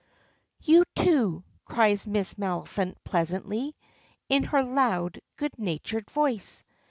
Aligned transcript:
"You 0.63 0.83
two," 0.95 1.43
cries 1.63 2.07
Miss 2.07 2.33
Maliphant 2.33 2.95
pleasantly, 3.03 3.75
in 4.29 4.45
her 4.45 4.63
loud, 4.63 5.21
good 5.37 5.59
natured 5.59 6.09
voice. 6.09 6.63